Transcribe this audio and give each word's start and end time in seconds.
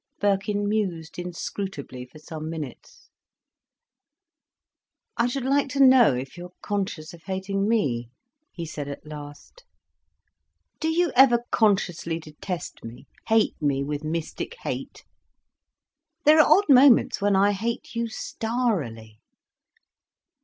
Birkin 0.19 0.67
mused 0.67 1.19
inscrutably 1.19 2.07
for 2.07 2.17
some 2.17 2.49
minutes. 2.49 3.11
"I 5.15 5.27
should 5.27 5.43
like 5.45 5.69
to 5.73 5.79
know 5.79 6.15
if 6.15 6.37
you 6.39 6.45
are 6.47 6.53
conscious 6.63 7.13
of 7.13 7.21
hating 7.25 7.69
me," 7.69 8.09
he 8.51 8.65
said 8.65 8.87
at 8.87 9.05
last. 9.05 9.63
"Do 10.79 10.87
you 10.89 11.11
ever 11.15 11.43
consciously 11.51 12.17
detest 12.19 12.83
me—hate 12.83 13.61
me 13.61 13.83
with 13.83 14.03
mystic 14.03 14.55
hate? 14.63 15.03
There 16.25 16.39
are 16.39 16.51
odd 16.51 16.67
moments 16.67 17.21
when 17.21 17.35
I 17.35 17.51
hate 17.51 17.93
you 17.93 18.07
starrily." 18.07 19.19